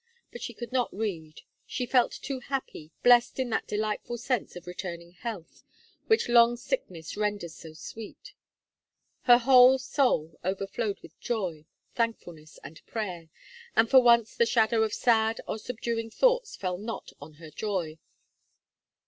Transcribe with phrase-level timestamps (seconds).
[0.31, 4.65] But she could not read: she felt too happy, blest in that delightful sense of
[4.65, 5.63] returning health
[6.07, 8.33] which long sickness renders so sweet.
[9.25, 13.29] Her whole soul overflowed with joy, thankfulness, and prayer,
[13.75, 17.99] and for once the shadow of sad or subduing thoughts fell not on her joy.